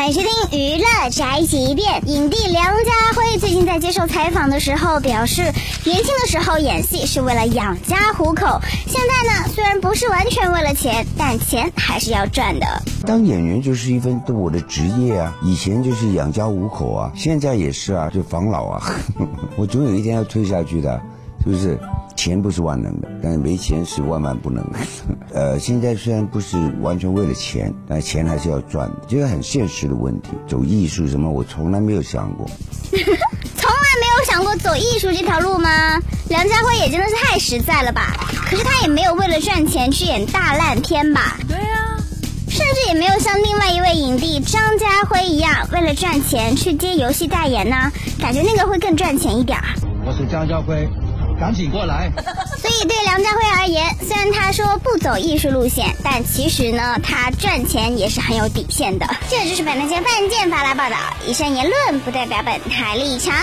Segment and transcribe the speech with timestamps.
[0.00, 2.08] 欢迎收听娱乐宅急便。
[2.08, 5.42] 影帝梁家辉最近在接受采访的时候表示，
[5.84, 12.66] 年轻的时候演戏是为了养家糊口，现在呢虽然不是完全为了钱，但钱还是要赚的。
[13.06, 18.82] 当演员就是一份我的职业啊，以前就是养家糊口啊，现在也是啊，就防老啊，
[19.54, 20.98] 我总有一天要退下去的，
[21.44, 21.78] 是不是？
[22.20, 24.78] 钱不是万能的，但是没钱是万万不能的。
[25.32, 30.28] 呃，现在虽然不是完全为了钱，但钱还是要赚的，这个很现实的问题。
[30.46, 32.46] 走艺术什么，我从来没有想过。
[32.92, 35.98] 从来没有想过走艺术这条路吗？
[36.28, 38.14] 梁家辉也真的是太实在了吧！
[38.50, 41.38] 可是他也没有为了赚钱去演大烂片吧？
[41.48, 41.96] 对啊，
[42.50, 47.90] 甚至也没有像另外一位影帝张家辉一样，为了赚钱去接游戏代言呢？
[48.20, 49.64] 感觉那个会更赚钱一点儿。
[50.04, 50.86] 我是张家辉。
[51.40, 52.10] 赶紧过来！
[52.60, 59.06] 所以对梁家辉而言，虽然他说不走艺术路线，但其实呢，他赚钱也是很有底线的。
[59.30, 63.34] 这就是本台范建发来报道，以上言论不代表本台立场。